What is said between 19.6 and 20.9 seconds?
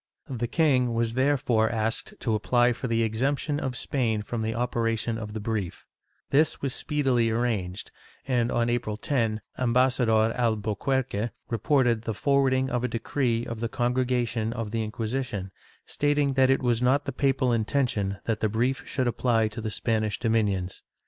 the Spanish domin ions.